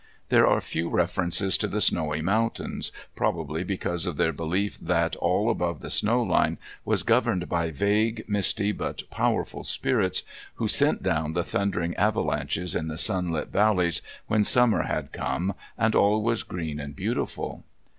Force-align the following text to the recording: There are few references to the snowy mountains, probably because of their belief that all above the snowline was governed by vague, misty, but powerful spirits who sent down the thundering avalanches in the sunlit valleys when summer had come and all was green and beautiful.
There 0.29 0.47
are 0.47 0.59
few 0.61 0.89
references 0.89 1.59
to 1.59 1.67
the 1.67 1.79
snowy 1.79 2.23
mountains, 2.23 2.91
probably 3.15 3.63
because 3.63 4.07
of 4.07 4.17
their 4.17 4.33
belief 4.33 4.79
that 4.79 5.15
all 5.17 5.51
above 5.51 5.81
the 5.81 5.89
snowline 5.91 6.57
was 6.83 7.03
governed 7.03 7.47
by 7.47 7.69
vague, 7.69 8.25
misty, 8.27 8.71
but 8.71 9.03
powerful 9.11 9.63
spirits 9.63 10.23
who 10.55 10.67
sent 10.67 11.03
down 11.03 11.33
the 11.33 11.43
thundering 11.43 11.95
avalanches 11.97 12.73
in 12.73 12.87
the 12.87 12.97
sunlit 12.97 13.49
valleys 13.49 14.01
when 14.25 14.43
summer 14.43 14.85
had 14.85 15.11
come 15.11 15.53
and 15.77 15.93
all 15.93 16.23
was 16.23 16.41
green 16.41 16.79
and 16.79 16.95
beautiful. 16.95 17.63